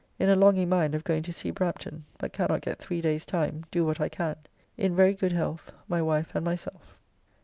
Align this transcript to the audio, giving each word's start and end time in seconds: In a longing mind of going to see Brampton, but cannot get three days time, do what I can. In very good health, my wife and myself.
In 0.17 0.29
a 0.29 0.35
longing 0.35 0.67
mind 0.67 0.95
of 0.95 1.03
going 1.03 1.21
to 1.21 1.31
see 1.31 1.51
Brampton, 1.51 2.05
but 2.17 2.33
cannot 2.33 2.61
get 2.61 2.79
three 2.79 3.01
days 3.01 3.23
time, 3.23 3.65
do 3.69 3.85
what 3.85 4.01
I 4.01 4.09
can. 4.09 4.35
In 4.75 4.95
very 4.95 5.13
good 5.13 5.31
health, 5.31 5.73
my 5.87 6.01
wife 6.01 6.33
and 6.33 6.43
myself. 6.43 6.97